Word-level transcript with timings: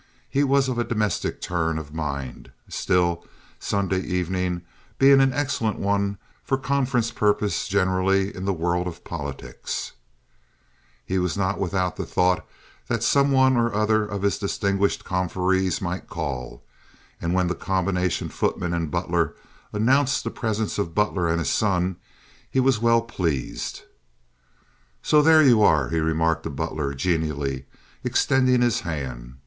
He 0.27 0.43
was 0.43 0.67
of 0.67 0.79
a 0.79 0.83
domestic 0.83 1.41
turn 1.41 1.77
of 1.77 1.93
mind. 1.93 2.51
Still, 2.67 3.23
Sunday 3.59 3.99
evening 4.01 4.63
being 4.97 5.21
an 5.21 5.31
excellent 5.31 5.77
one 5.77 6.17
for 6.43 6.57
conference 6.57 7.11
purposes 7.11 7.67
generally 7.67 8.35
in 8.35 8.45
the 8.45 8.51
world 8.51 8.87
of 8.87 9.03
politics, 9.03 9.91
he 11.05 11.19
was 11.19 11.37
not 11.37 11.59
without 11.59 11.97
the 11.97 12.07
thought 12.07 12.43
that 12.87 13.03
some 13.03 13.29
one 13.31 13.55
or 13.55 13.71
other 13.75 14.03
of 14.03 14.23
his 14.23 14.39
distinguished 14.39 15.05
confreres 15.05 15.81
might 15.83 16.07
call, 16.09 16.63
and 17.21 17.35
when 17.35 17.45
the 17.45 17.53
combination 17.53 18.27
footman 18.27 18.73
and 18.73 18.89
butler 18.89 19.35
announced 19.71 20.23
the 20.23 20.31
presence 20.31 20.79
of 20.79 20.95
Butler 20.95 21.27
and 21.27 21.37
his 21.37 21.51
son, 21.51 21.95
he 22.49 22.59
was 22.59 22.79
well 22.81 23.03
pleased. 23.03 23.83
"So 25.03 25.21
there 25.21 25.43
you 25.43 25.61
are," 25.61 25.89
he 25.89 25.99
remarked 25.99 26.41
to 26.45 26.49
Butler, 26.49 26.95
genially, 26.95 27.67
extending 28.03 28.63
his 28.63 28.79
hand. 28.79 29.35